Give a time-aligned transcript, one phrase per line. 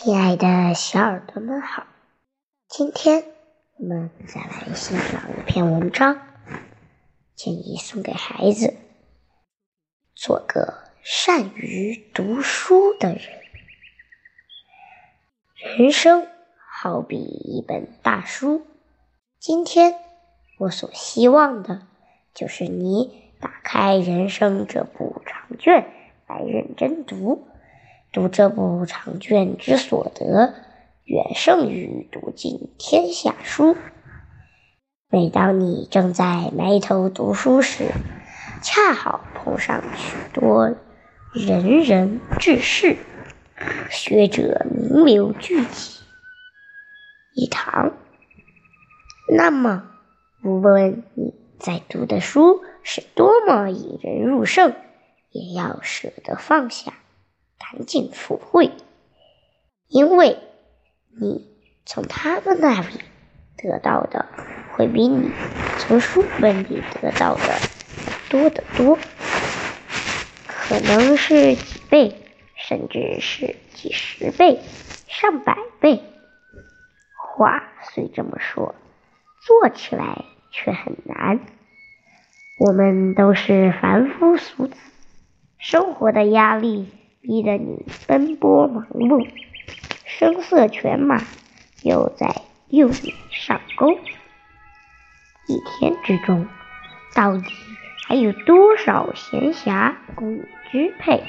[0.00, 1.84] 亲爱的小耳朵们好，
[2.68, 3.24] 今天
[3.78, 6.20] 我们再来欣赏一篇文章，
[7.34, 8.76] 建议送给孩子：
[10.14, 13.22] 做个善于读书的人。
[15.76, 16.28] 人生
[16.70, 18.64] 好比一本大书，
[19.40, 19.96] 今天
[20.58, 21.88] 我所希望的
[22.32, 25.90] 就是你打开人生这部长卷
[26.28, 27.47] 来认真读。
[28.12, 30.54] 读这部长卷之所得，
[31.04, 33.76] 远胜于读尽天下书。
[35.10, 37.92] 每当你正在埋头读书时，
[38.62, 40.74] 恰好碰上许多
[41.32, 42.96] 仁人志士、
[43.90, 46.00] 学者名流聚集
[47.34, 47.92] 一堂，
[49.36, 49.84] 那么
[50.42, 54.74] 无论你在读的书是多么引人入胜，
[55.30, 56.94] 也要舍得放下。
[57.58, 58.70] 赶紧赴会，
[59.88, 60.38] 因为
[61.20, 61.46] 你
[61.84, 63.00] 从他们那里
[63.56, 64.26] 得到的
[64.72, 65.30] 会比你
[65.78, 67.58] 从书本里得到的
[68.30, 68.98] 多得多，
[70.46, 72.16] 可能是几倍，
[72.56, 74.60] 甚至是几十倍、
[75.08, 76.02] 上百倍。
[77.36, 77.62] 话
[77.92, 78.74] 虽这么说，
[79.40, 81.40] 做起来却很难。
[82.58, 84.74] 我们都是凡夫俗子，
[85.58, 86.88] 生活的压力。
[87.28, 89.28] 逼得你奔波忙碌，
[90.06, 91.22] 声色犬马
[91.82, 92.34] 又在
[92.68, 93.90] 诱你上钩。
[95.46, 96.48] 一天之中，
[97.14, 97.44] 到底
[98.06, 101.22] 还有多少闲暇供你支配？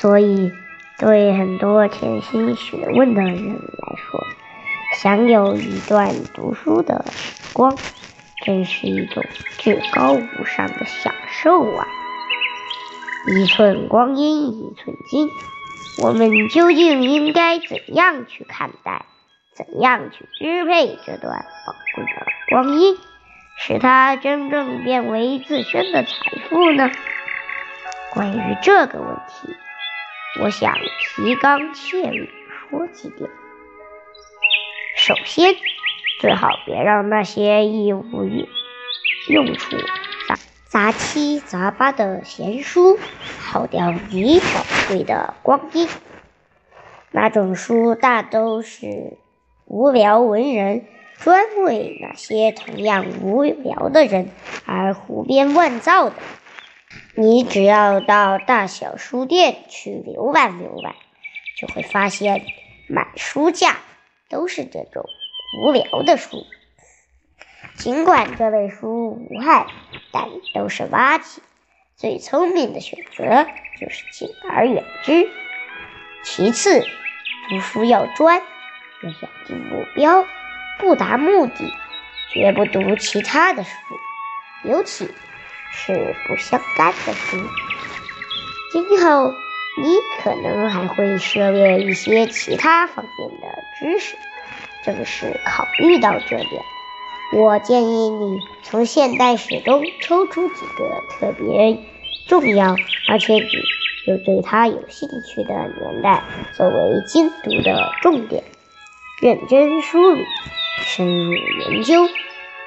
[0.00, 0.50] 所以，
[0.98, 4.20] 对很多潜心学问的人来说，
[4.96, 7.78] 享有一段读书的时光，
[8.44, 9.24] 真是一种
[9.58, 11.86] 至高无上的享受啊！
[13.28, 15.28] 一寸光阴一寸金，
[16.00, 19.04] 我们究竟应该怎样去看待，
[19.52, 22.96] 怎样去支配这段宝贵的光阴，
[23.58, 26.10] 使它真正变为自身的财
[26.48, 26.88] 富呢？
[28.12, 29.52] 关于这个问题，
[30.42, 30.72] 我想
[31.16, 32.28] 提纲挈领
[32.70, 33.28] 说几点。
[34.96, 35.56] 首先，
[36.20, 38.04] 最好别让那些义务
[39.28, 39.76] 用处。
[40.76, 42.98] 杂七杂八的闲书
[43.40, 44.46] 耗掉你宝
[44.88, 45.88] 贵的光阴，
[47.12, 49.16] 那种书大都是
[49.64, 50.84] 无聊文人
[51.16, 54.28] 专为那些同样无聊的人
[54.66, 56.16] 而胡编乱造的。
[57.14, 60.94] 你只要到大小书店去浏览浏览，
[61.58, 62.44] 就会发现
[62.86, 63.78] 满书架
[64.28, 65.06] 都是这种
[65.62, 66.44] 无聊的书。
[67.74, 69.66] 尽管这类书无害，
[70.12, 71.38] 但都是垃圾。
[71.96, 73.46] 最聪明的选择
[73.80, 75.28] 就是敬而远之。
[76.22, 76.82] 其次，
[77.48, 78.42] 读书要专，
[79.02, 80.26] 要想定目标，
[80.78, 81.72] 不达目的，
[82.32, 83.70] 绝不读其他的书，
[84.64, 85.08] 尤其
[85.70, 87.38] 是不相干的书。
[88.72, 89.32] 今后
[89.82, 93.46] 你可能还会涉猎一些其他方面的
[93.78, 94.16] 知识，
[94.84, 96.62] 正是考虑到这点。
[97.32, 101.78] 我建议你从现代史中抽出几个特别
[102.28, 102.76] 重要，
[103.08, 103.48] 而且你
[104.06, 106.22] 又对他有兴趣的年代
[106.56, 108.44] 作为精读的重点，
[109.20, 110.24] 认真梳理、
[110.84, 112.08] 深入研究。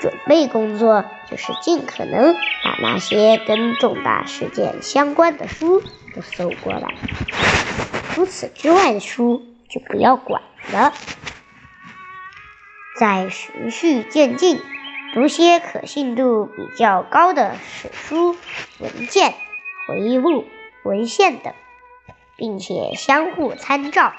[0.00, 5.80] 准备工作就是尽可能把那些跟重大事件相关的书
[6.14, 6.94] 都搜过来，
[8.12, 10.42] 除此之外的书就不要管
[10.72, 10.92] 了。
[12.96, 14.60] 在循序渐进，
[15.14, 18.36] 读些可信度比较高的史书、
[18.78, 19.34] 文件、
[19.88, 20.44] 回忆录、
[20.84, 21.52] 文献等，
[22.36, 24.14] 并且相互参照、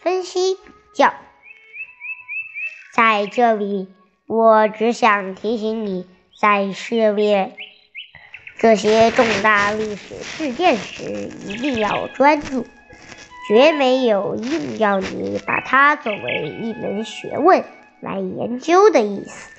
[0.00, 0.60] 分析比
[0.94, 1.12] 较。
[2.92, 3.88] 在这里，
[4.26, 6.06] 我只想提醒你，
[6.40, 7.56] 在涉猎
[8.58, 12.64] 这些重大历史事件时，一定要专注，
[13.48, 17.64] 绝没有硬要你把它作为一门学问。
[18.00, 19.50] 来研究的意思。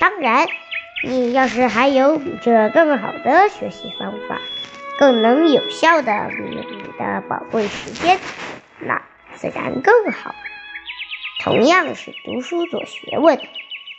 [0.00, 0.46] 当然，
[1.04, 4.40] 你要是还有比这更好的学习方法，
[4.98, 8.18] 更能有效的利用你的宝贵时间，
[8.80, 9.02] 那
[9.34, 10.34] 自然更好。
[11.40, 13.38] 同样是读书做学问，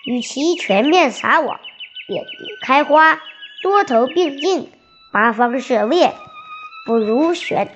[0.05, 1.59] 与其全面撒网、
[2.07, 3.21] 遍地开花、
[3.61, 4.71] 多头并进、
[5.11, 6.13] 八方涉猎，
[6.85, 7.69] 不如选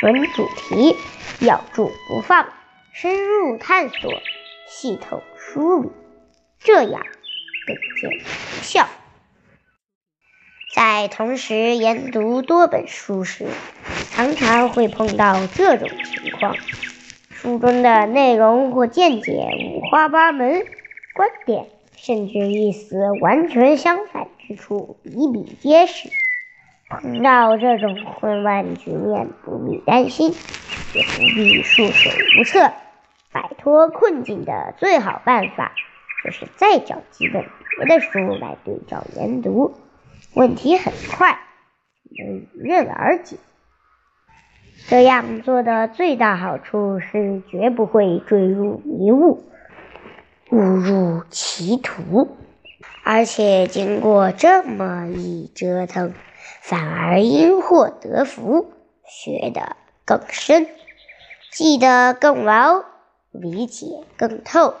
[0.00, 0.96] 准主题，
[1.40, 2.48] 咬住不放，
[2.92, 4.10] 深入探索。
[4.72, 5.90] 系统梳理，
[6.60, 7.02] 这样
[7.66, 8.20] 更见
[8.62, 8.86] 效。
[10.72, 13.48] 在同时研读多本书时，
[14.12, 16.54] 常常会碰到这种情况。
[17.30, 20.64] 书中的内容或见解五花八门，
[21.14, 26.08] 观点甚至意思完全相反之处比比皆是。
[26.88, 30.32] 碰到这种混乱局面，不必担心，
[30.94, 32.08] 也不必束手
[32.38, 32.70] 无策。
[33.32, 35.72] 摆脱困境的最好办法，
[36.24, 37.44] 就是再找几本
[37.76, 39.74] 别的书来对照研读，
[40.34, 41.38] 问题很快
[42.18, 43.36] 能迎刃而解。
[44.88, 49.44] 这样做的最大好处是，绝不会坠入迷雾，
[50.50, 52.36] 误入歧途，
[53.04, 56.14] 而且经过这么一折腾，
[56.62, 58.72] 反而因祸得福，
[59.04, 59.76] 学得
[60.06, 60.66] 更深，
[61.52, 62.82] 记得更牢，
[63.32, 63.86] 理解
[64.16, 64.74] 更透。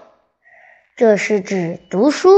[0.96, 2.30] 这是指读书。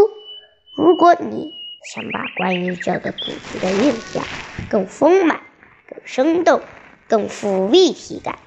[0.77, 1.53] 如果你
[1.93, 4.25] 想把关于这个主题的印象
[4.71, 5.41] 更丰满、
[5.89, 6.61] 更生动。
[7.09, 8.39] 更富立体感。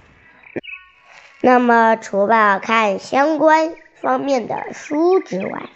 [1.40, 5.70] 那么，除了看相关方面的书之外，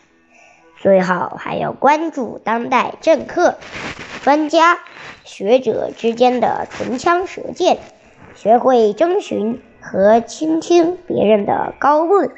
[0.80, 3.60] 最好还要关注当代政客、
[4.24, 4.80] 专家、
[5.24, 7.78] 学者之间的唇枪舌剑，
[8.34, 12.32] 学会征询和倾听别人的高论。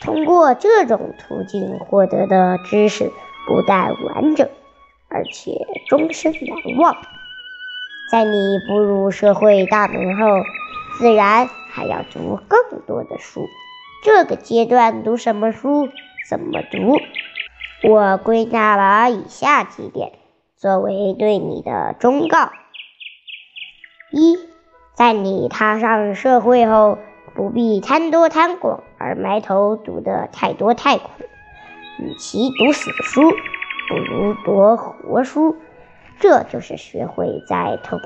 [0.00, 3.04] 通过这种途径获得的知识，
[3.46, 4.48] 不但完整，
[5.08, 6.96] 而且终身难忘。
[8.10, 10.24] 在你步入社会大门后，
[10.98, 13.46] 自然还要读更多的书。
[14.04, 15.88] 这个阶段读什么书，
[16.28, 16.98] 怎么读？
[17.88, 20.12] 我归纳了以下几点，
[20.56, 22.50] 作为对你的忠告：
[24.10, 24.36] 一，
[25.02, 26.96] 在你踏上社会后，
[27.34, 31.10] 不必贪多贪广而埋头读得太多太苦。
[31.98, 33.20] 与其读死书，
[33.88, 35.56] 不如读活书。
[36.20, 37.98] 这就是学会在同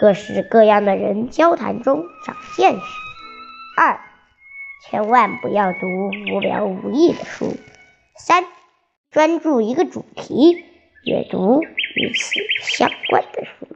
[0.00, 2.80] 各式各样的人交谈中长见识。
[3.76, 4.00] 二，
[4.82, 5.86] 千万不要读
[6.34, 7.52] 无聊无益的书。
[8.16, 8.46] 三，
[9.10, 10.64] 专注一个主题，
[11.04, 12.32] 阅读与此
[12.62, 13.66] 相关的书。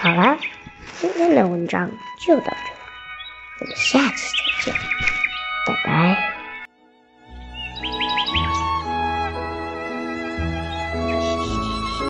[0.00, 0.38] 好了，
[1.00, 1.90] 今天的文章
[2.20, 2.54] 就到这，
[3.60, 4.74] 我们下期再见，
[5.66, 6.37] 拜拜。